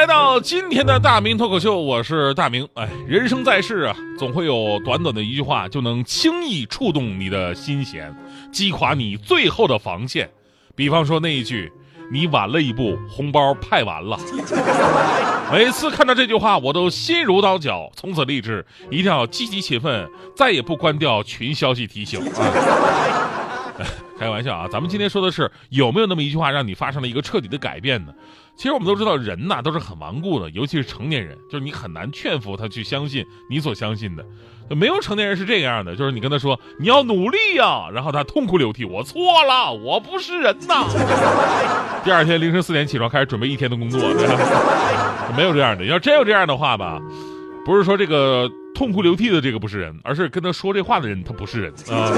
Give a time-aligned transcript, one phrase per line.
[0.00, 2.66] 来到今天的大明脱口秀，我是大明。
[2.72, 8.10] 哎，人生在世啊，总会有短短的一句话就能轻易触动你的心弦，
[8.50, 10.30] 击垮你最后的防线。
[10.74, 11.70] 比方说那一句
[12.10, 14.18] “你晚了一步，红包派完了”。
[15.52, 17.92] 每次看到这句话，我都心如刀绞。
[17.94, 23.36] 从此立志，一定要积极勤奋，再也不关掉群消息提醒啊。
[24.18, 28.12] 开玩笑啊，咱们今天说的是有没有那么一句话让你发生了一个彻底的改变呢？
[28.60, 34.22] 其实我们都知道，人呐都是很顽固的，尤其是成年人，就是你很难劝服他去相信你所相信的。
[34.76, 40.84] 没有成年人是这样的，就是你跟他说你要努力呀，然后他痛哭流涕，我错了，我不是人呐。
[42.04, 43.98] 第二天凌晨四点起床，开始准备一天的工作，
[45.34, 45.82] 没有这样的。
[45.86, 47.00] 要真有这样的话吧，
[47.64, 52.12] 不是说这个痛哭流涕的这个不是人，而是跟他说这话的人他不是人啊。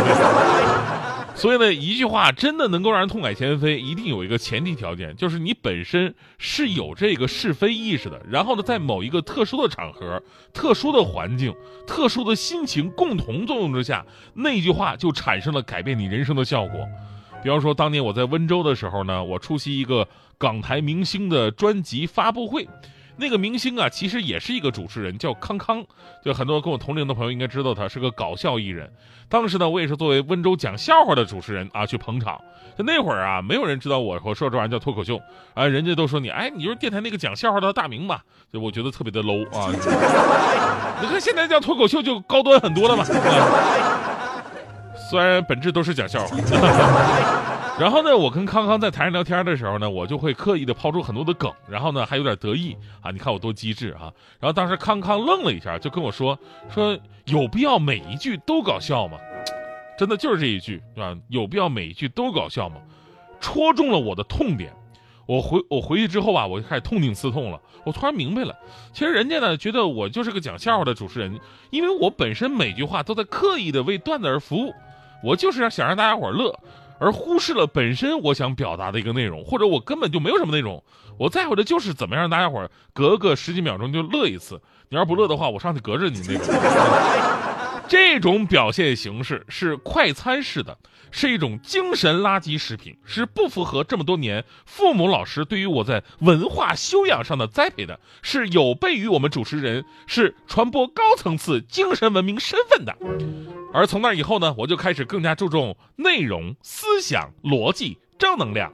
[1.34, 8.20] 所以呢，一句话真的能够让人痛改前非，一定有一个前提条件，就是你本身是有这个是非意识的。
[8.30, 11.52] 然后呢，在某一个特殊的场合、特殊的环境、
[11.86, 16.86] 特殊的心情共同作用之下，那句话就产生了改变你人生的效果。
[17.42, 20.06] 比方说，当年我在温州的时候呢，我出席一个
[20.39, 22.69] 港台明星的专辑发布会。
[23.16, 25.84] 那个明星啊，其实也是一个主持人，叫康康。
[26.24, 28.91] 就很多跟我同龄的朋友应该知道他是个搞笑艺人。
[29.28, 32.40] 当时呢，我也是作为温州讲笑话的主持人啊去捧场。
[32.77, 35.20] 就那会儿啊，没有人知道我我说这玩意叫脱口秀
[35.52, 38.22] 啊，人家都说你哎，你就是电台那个讲笑话的大明吧？
[38.50, 39.68] 就我觉得特别的 low 啊。
[41.02, 43.05] 你看现在叫脱口秀就高端很多了嘛。
[45.10, 46.36] 虽然本质都是讲笑话。
[47.83, 54.02] 然后呢，我跟康康在台上聊天的时候呢，我就会刻意的抛出很多的梗，然后呢还有点得意啊，你看我多机智啊！
[54.39, 56.39] 然后当时康康愣了一下，就跟我说
[56.73, 59.18] 说有必要每一句都搞笑吗？
[59.98, 61.12] 真的就是这一句，是吧？
[61.27, 62.77] 有必要每一句都搞笑吗？
[63.40, 64.73] 戳中了我的痛点。
[65.27, 67.61] 我回我回去之后吧，我就开始痛定思痛了。
[67.85, 68.55] 我突然明白了，
[68.92, 71.40] 其实人家呢觉得我就是个讲笑话的主持人，
[71.70, 74.73] 因为我本身每句话都在刻意的为段子而服务，
[75.24, 76.56] 我就是想让大家伙乐。
[77.02, 80.80] 而忽视了本身我想表达的一个内容，或者我根本就没有什么内容，
[81.18, 84.63] 我在乎的就是怎么样让大家伙隔个十几秒钟就乐一次。
[84.89, 86.46] 你要不乐的话，我上去隔着你那种。
[87.89, 90.79] 这种表现形式是快餐式的，
[91.12, 102.96] 是一种精神垃圾食品，是不符合这么多年父母老师对于我在文化修养上的栽培的，是有悖于我们主持人是传播高层次精神文明身份的。
[103.73, 108.73] 而从那以后呢，我就开始更加注重内容、思想、逻辑、正能量。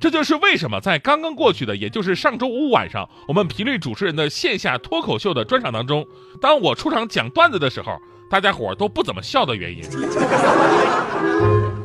[0.00, 6.06] 这就是为什么在刚刚过去的，也就是上周五晚上，我们频率主持人的线下脱口秀的专场当中，
[6.40, 7.98] 当我出场讲段子的时候，
[8.30, 9.82] 大家伙都不怎么笑的原因。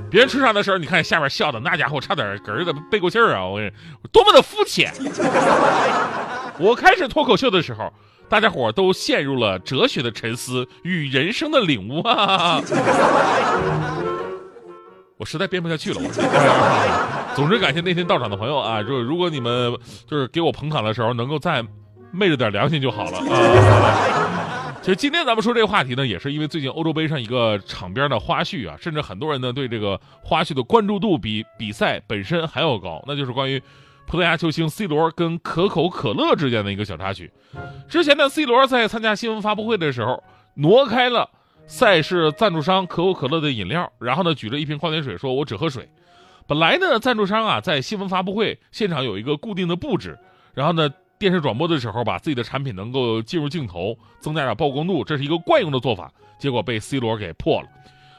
[0.10, 3.46] 别人出场的时候，你看下面笑的那家伙差点嗝的背过气儿啊！
[3.46, 3.72] 我跟你
[4.12, 4.94] 多么的肤浅。
[6.60, 7.92] 我开始脱口秀的时候。
[8.30, 12.60] 大家伙都陷入了哲学的沉思与人生的领悟啊！
[15.18, 16.02] 我实在编不下去了。
[16.02, 18.82] 我总之，感谢那天到场的朋友啊！
[18.82, 19.78] 就如果你们
[20.10, 21.64] 就是给我捧场的时候，能够再
[22.12, 24.43] 昧着点良心就好了啊！
[24.84, 33.64] 其实今天咱们说这个话题呢，也是因为最近欧洲杯上一个场边的花絮啊，甚至很多人呢对这个花絮的关注度比比赛本身还要高，那就是关于。
[34.06, 37.32] 葡萄牙球星 C 罗跟可口可乐之间的一个小插曲。
[37.88, 40.22] 之前呢，C 罗在参加新闻发布会的时候，
[40.56, 41.30] 挪开了
[41.66, 45.90] 赛事赞助商可口可乐的饮料，然后呢，举着一瓶矿泉水说：“我只喝水。”
[46.46, 50.20] 本来呢，赞助商啊在新闻发布会现场有一个固定的布置，
[50.54, 56.12] 然后呢，电视转播的时候把自己的产品能够进入镜头，增加点曝光度，这是一个惯用的做法。
[56.40, 57.68] 结果被 C 罗给破了。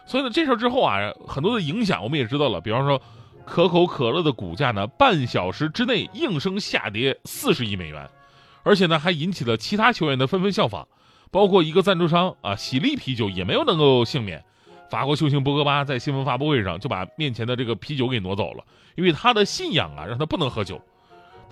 [0.06, 3.00] 所以呢，这事之后啊，很多的影响我们也知道了，比方说。
[3.46, 8.08] 可口可乐的股价呢，半小时之内应声下跌四十亿美元，
[8.62, 10.88] 而且呢，还引起了其他球员的纷纷效仿，
[11.30, 14.42] 包括一个赞助商啊，喜力啤酒也没有能够幸免。
[14.88, 18.64] 法国球星博格巴在新闻发布会上就把面前的这个啤酒给挪走了，
[18.94, 20.80] 因为他的信仰啊，让他不能喝酒。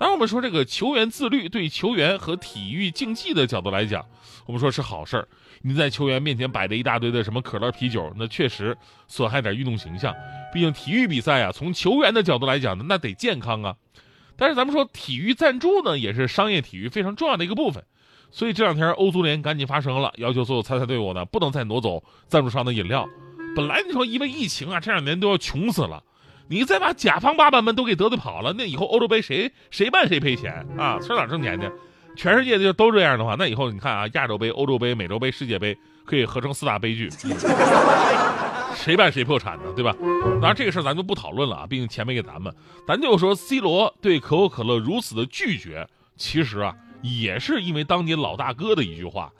[0.03, 4.05] 当，我们说这个球员自律，对球员和体育竞技的角度来讲，
[4.45, 5.25] 我们说是好事儿。
[5.61, 8.77] 你在球员面前摆着一大堆的什么可乐、啤酒，那确实
[9.07, 10.13] 损害点运动形象。
[10.53, 13.77] 毕竟体育比赛啊，从球员的角度来讲呢，那得健康啊。
[14.35, 17.81] 但是咱们说体育赞助呢，也是商业体育非常重要的一个部分。
[18.29, 23.07] 所以这两天欧足联赶紧发声了，要求所有参赛队伍呢，不能再挪走赞助商的饮料。
[23.55, 26.03] 本来你说因为疫情啊，这两年都要穷死了，
[26.53, 30.99] 你再把甲方爸爸们都给得罪跑了，那以后欧洲杯谁谁办谁赔钱啊？
[31.01, 31.67] 上哪挣钱去？
[32.15, 37.09] 全世界就都这样的话，那以后你看啊，亚洲杯、欧洲杯、美洲杯、世界杯可以合成四大悲剧，
[38.75, 39.63] 谁办谁破产呢？
[39.75, 39.95] 对吧？
[40.33, 42.53] 当然这个事儿咱就不讨论了啊，毕竟钱没给咱们，
[42.87, 49.31] 咱就说 C 罗对可口可乐如此的拒绝，其实啊也是因为当年老大哥的一句话。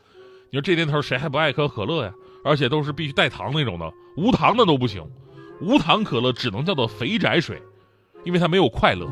[0.49, 2.11] 你说这年头谁还不爱喝可乐呀？
[2.43, 5.03] 而且都是必须带糖那种的，无糖的都不行，
[5.63, 7.61] 无糖可乐只能叫做肥宅水，
[8.25, 9.07] 因为它没有快乐。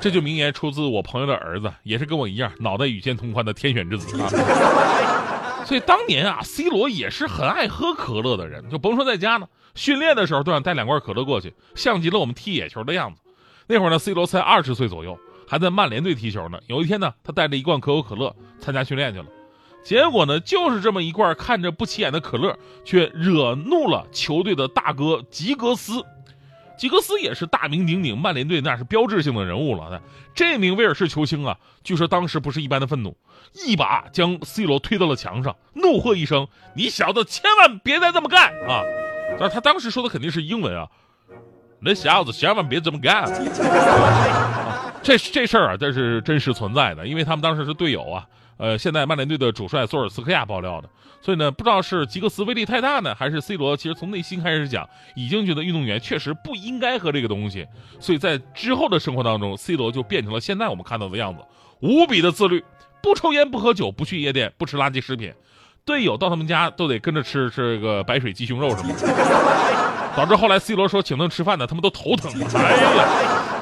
[0.00, 4.28] 这就名言出自我朋友的儿子，也是跟我一样脑袋与肩同宽的天选之子啊。
[5.64, 13.22] 所以当年啊，C 罗也是很爱喝可乐的人，就甭说在家呢，训练的时候都想带两罐可乐过去，像极了我们踢野球的样子。
[13.66, 15.18] 那会儿呢，C 罗才二十岁左右，
[15.48, 16.58] 还在曼联队踢球呢。
[16.66, 19.26] 有一天呢，他带着一罐可口可乐参加训练去了，
[19.84, 26.02] 结果呢，就是这么一罐看着不起眼的可乐，却惹怒了球队的大哥吉格斯。
[26.76, 30.02] 吉格斯也是大名鼎鼎，曼联队那是标志性的人物了。
[30.34, 33.16] 这名威尔士球星啊，据说当时不是一般的愤怒，
[33.64, 38.82] 一把将 C 罗推到了墙上，怒喝一声：“你小子千万别再这么干啊！”
[39.38, 40.88] 但是他当时说的肯定是英文啊
[41.78, 43.24] ，“那小子千万别这么干。
[45.00, 48.26] ”这这事儿啊，这是真实存在的，因为他们当时是队友啊。
[48.56, 50.88] 呃，现在曼联队的主帅索尔斯克亚爆料的，
[51.20, 57.66] 所以呢，不知道是吉格斯威力太大呢，还是 C 罗其实从内心开始讲，已经觉得运动员确实不应该喝这个东西，
[57.98, 61.42] 所以在之后的生活当中，C 罗就变成了现在我们看到的样子，
[61.80, 62.64] 无比的自律，
[63.02, 65.32] 不抽烟，不喝酒，不去夜店，不吃垃圾食品，
[65.84, 69.06] 队友到他们家都得跟着吃这个白水鸡胸肉什么的，
[70.16, 72.32] 导致后来 C 罗说请他们吃饭呢，他们都头疼。
[72.54, 73.53] 哎呀。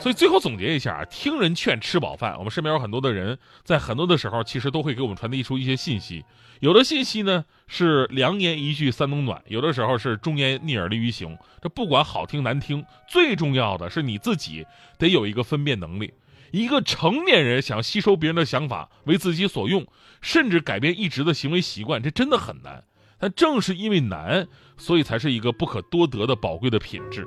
[0.00, 2.36] 所以最后总结一下啊，听人劝，吃饱饭。
[2.38, 6.24] 我们身边有很多的人，在很多的时候，其实都会给我们传递出一些信息。
[6.60, 11.36] 有的信息呢是良言一句三冬暖，有的时候是忠言逆耳利于行。
[11.60, 14.64] 这不管好听难听，最重要的是你自己
[14.98, 16.12] 得有一个分辨能力。
[16.52, 19.86] 一个成年人想吸收别人的想法为自己所用，
[20.20, 22.84] 甚至改变一直的行为习惯，这真的很难。
[23.18, 24.46] 但正是因为难，
[24.76, 27.26] 所以才是一个不可多得的宝贵的品质。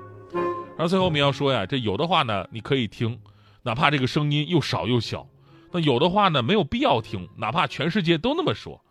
[0.81, 3.15] 而最后我们要说呀，这有的话呢，你可以听，
[3.61, 5.19] 哪怕这个声音又少又小；
[5.71, 8.81] 那有的话呢，没有必要听，哪怕全世界都那么说。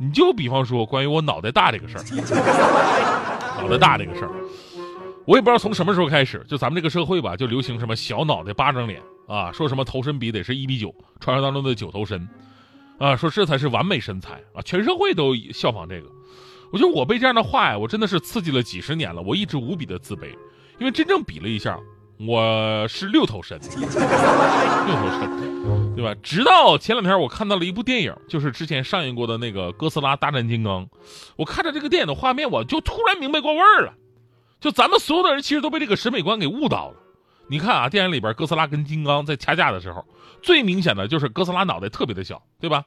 [0.00, 2.02] 你就比方说关于我脑袋大这个事儿，
[3.60, 4.30] 脑袋大这个事儿，
[5.26, 12.26] 我也不知道从什么时候开始，就咱们这个社会吧，就流行什么小脑袋巴掌脸啊，说什么头身比得是一比九，传说当中的九头身，
[12.98, 16.08] 啊，说这才是完美身材啊，全社会都效仿这个。
[16.72, 20.34] 我觉得我被这样的话呀，我真的是刺激了几十年了，我一直无比的自卑。
[20.78, 21.78] 因为真正比了一下，
[22.18, 26.14] 我是六头身， 六头身，对吧？
[26.22, 30.84] 直到前两天我看到了一部电影，就是之前上映过的那个《哥斯拉大战金刚》。
[31.36, 33.94] 我看着这个电影的画面，我就突然明白过味儿了。
[34.60, 36.96] 就咱们所有的人其实都被这个审美观给误导了。
[37.46, 40.04] 你看啊，电影里边哥斯拉跟金刚在掐架的时候，
[40.42, 42.84] 最明显的就是哥斯拉脑袋特别的小，对吧？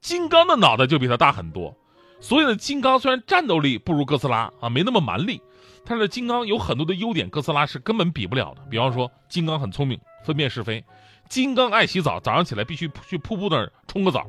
[0.00, 1.76] 金刚的脑袋就比他大很多。
[2.20, 5.40] 所以呢，金刚虽然战斗力不如哥斯拉啊，没那么蛮力。
[5.84, 8.62] 但是金刚有很多的优点，哥斯拉是根本比不了的。
[8.70, 10.82] 比方说，金刚很聪明，分辨是非；
[11.28, 14.20] 金刚爱洗澡，早上起来必须去瀑布那儿冲个澡；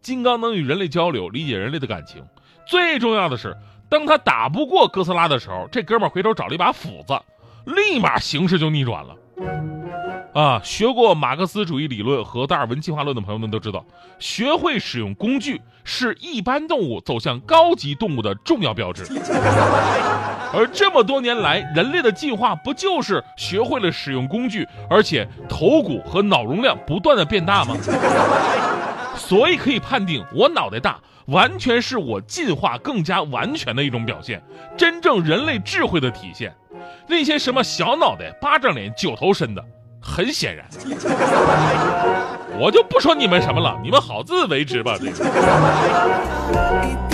[0.00, 2.24] 金刚能与人类交流，理解人类的感情。
[2.66, 3.56] 最重要的是，
[3.88, 7.20] 当他打不过哥斯拉的时候，这哥们儿回头找了一把斧子，
[7.64, 9.16] 立马形势就逆转了。
[10.32, 13.84] 啊，学过马克思主义理论和达尔文进化论的朋友们都知道，
[14.20, 19.04] 学会使用工具是一般动物走向高级动物的重要标志。
[20.52, 27.76] 而这么多年来，人类的进化不就是学会了使用工具，而且头骨和脑容量不断的变大吗？
[29.16, 34.40] 所以可以判定，我脑袋大完全是我进化更加完全的一种表现，
[34.76, 36.54] 真正人类智慧的体现。
[37.08, 39.64] 那些什么小脑袋、巴掌脸、九头身的。
[40.00, 40.64] 很显然，
[42.58, 44.96] 我就不说你们什么了，你们好自为之吧。
[44.98, 47.09] 这个。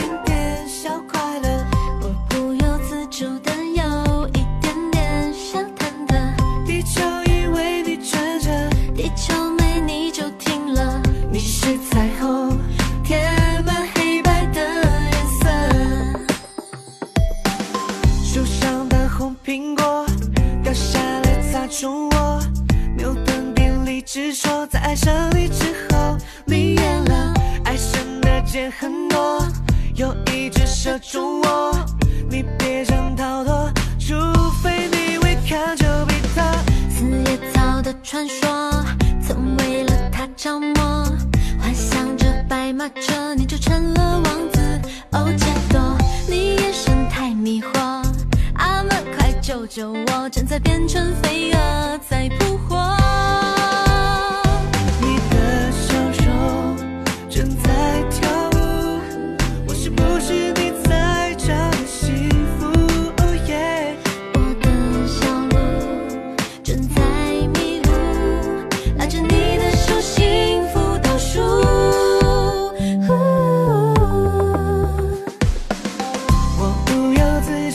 [24.96, 27.34] 爱上你之后，迷恋了
[27.64, 29.46] 爱神的箭很多，
[29.94, 31.70] 有一只射中我，
[32.30, 34.14] 你别想逃脱，除
[34.62, 36.50] 非你会看就比他。
[36.88, 38.48] 四叶草的传说，
[39.20, 41.04] 曾为了他着魔，
[41.60, 44.80] 幻想着白马车，你就成了王子。
[45.12, 48.02] 哦，杰多，你眼神太迷惑，
[48.54, 49.30] 阿门，快。
[49.42, 52.65] 救救我，正在变成飞蛾在扑。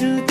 [0.01, 0.30] to